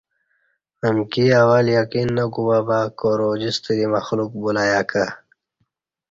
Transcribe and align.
امکی 0.87 1.25
اول 1.41 1.65
یقین 1.79 2.07
نہ 2.17 2.25
کوبہ 2.33 2.59
بہ، 2.67 2.79
کار 2.99 3.19
اوجستہ 3.27 3.71
دی 3.77 3.85
مخلوق 3.95 4.31
بولہ 4.41 4.63
ایہ 4.67 4.83
کہ 4.89 5.05